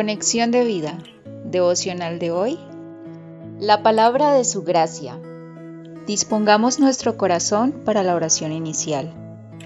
[0.00, 0.96] Conexión de vida,
[1.44, 2.58] devocional de hoy.
[3.58, 5.20] La palabra de su gracia.
[6.06, 9.12] Dispongamos nuestro corazón para la oración inicial.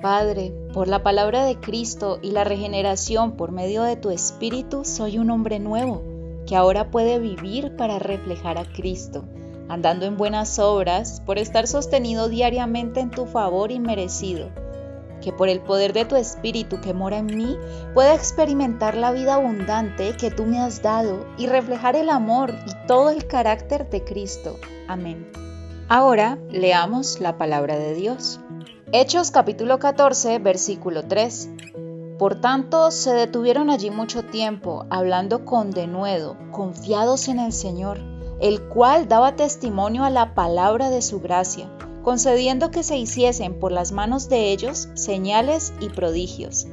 [0.00, 5.18] Padre, por la palabra de Cristo y la regeneración por medio de tu Espíritu, soy
[5.18, 6.02] un hombre nuevo,
[6.46, 9.26] que ahora puede vivir para reflejar a Cristo,
[9.68, 14.48] andando en buenas obras, por estar sostenido diariamente en tu favor inmerecido
[15.22, 17.56] que por el poder de tu Espíritu que mora en mí
[17.94, 22.86] pueda experimentar la vida abundante que tú me has dado y reflejar el amor y
[22.86, 24.58] todo el carácter de Cristo.
[24.88, 25.30] Amén.
[25.88, 28.40] Ahora leamos la palabra de Dios.
[28.92, 31.50] Hechos capítulo 14, versículo 3.
[32.18, 37.98] Por tanto, se detuvieron allí mucho tiempo, hablando con denuedo, confiados en el Señor,
[38.40, 41.70] el cual daba testimonio a la palabra de su gracia
[42.02, 46.66] concediendo que se hiciesen por las manos de ellos señales y prodigios.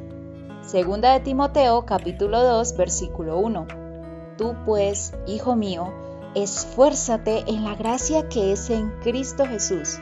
[0.62, 3.68] Segunda de Timoteo capítulo 2 versículo 1.
[4.38, 5.94] Tú pues, hijo mío,
[6.36, 10.00] esfuérzate en la gracia que es en Cristo Jesús.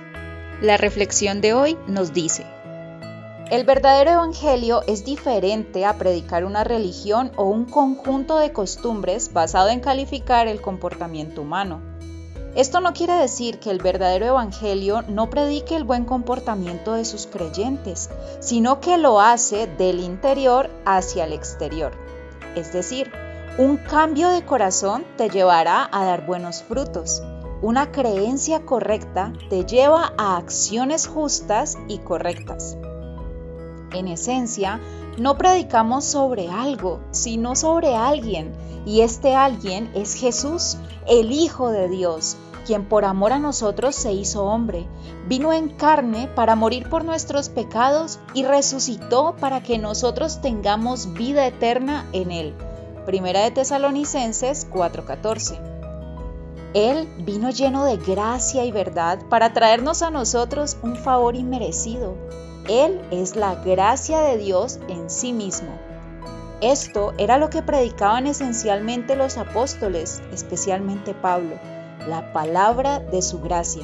[0.62, 2.46] La reflexión de hoy nos dice,
[3.50, 9.70] el verdadero evangelio es diferente a predicar una religión o un conjunto de costumbres basado
[9.70, 11.97] en calificar el comportamiento humano.
[12.58, 17.28] Esto no quiere decir que el verdadero Evangelio no predique el buen comportamiento de sus
[17.28, 21.92] creyentes, sino que lo hace del interior hacia el exterior.
[22.56, 23.12] Es decir,
[23.60, 27.22] un cambio de corazón te llevará a dar buenos frutos.
[27.62, 32.76] Una creencia correcta te lleva a acciones justas y correctas.
[33.94, 34.80] En esencia,
[35.18, 38.54] no predicamos sobre algo, sino sobre alguien,
[38.86, 44.12] y este alguien es Jesús, el Hijo de Dios, quien por amor a nosotros se
[44.12, 44.88] hizo hombre,
[45.28, 51.48] vino en carne para morir por nuestros pecados y resucitó para que nosotros tengamos vida
[51.48, 52.54] eterna en él.
[53.06, 55.60] Primera de Tesalonicenses 4:14.
[56.74, 62.16] Él vino lleno de gracia y verdad para traernos a nosotros un favor inmerecido.
[62.68, 65.78] Él es la gracia de Dios en sí mismo.
[66.62, 71.56] Esto era lo que predicaban esencialmente los apóstoles, especialmente Pablo
[72.08, 73.84] la palabra de su gracia.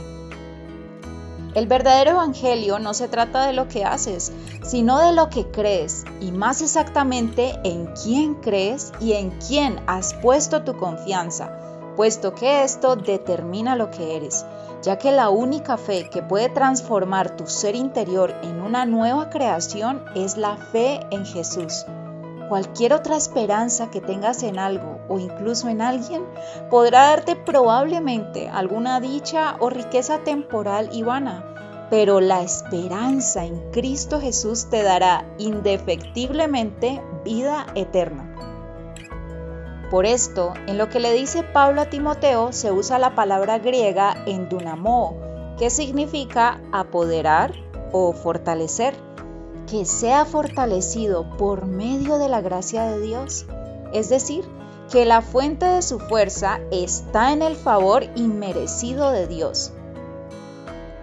[1.53, 4.31] El verdadero evangelio no se trata de lo que haces,
[4.63, 10.15] sino de lo que crees, y más exactamente en quién crees y en quién has
[10.15, 11.51] puesto tu confianza,
[11.95, 14.45] puesto que esto determina lo que eres,
[14.83, 20.03] ya que la única fe que puede transformar tu ser interior en una nueva creación
[20.13, 21.85] es la fe en Jesús.
[22.49, 26.23] Cualquier otra esperanza que tengas en algo o incluso en alguien
[26.69, 34.19] podrá darte probablemente alguna dicha o riqueza temporal y vana, pero la esperanza en Cristo
[34.19, 38.52] Jesús te dará indefectiblemente vida eterna.
[39.93, 44.23] Por esto, en lo que le dice Pablo a Timoteo se usa la palabra griega
[44.25, 45.19] endunamo,
[45.59, 47.53] que significa apoderar
[47.91, 48.95] o fortalecer
[49.69, 53.45] que sea fortalecido por medio de la gracia de Dios,
[53.93, 54.43] es decir,
[54.91, 59.73] que la fuente de su fuerza está en el favor inmerecido de Dios.